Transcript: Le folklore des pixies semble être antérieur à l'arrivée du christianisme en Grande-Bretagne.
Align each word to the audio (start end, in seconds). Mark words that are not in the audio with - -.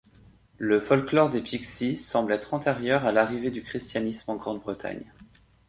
Le 0.57 0.79
folklore 0.81 1.29
des 1.29 1.41
pixies 1.43 1.95
semble 1.95 2.33
être 2.33 2.55
antérieur 2.55 3.05
à 3.05 3.11
l'arrivée 3.11 3.51
du 3.51 3.61
christianisme 3.61 4.31
en 4.31 4.35
Grande-Bretagne. 4.35 5.05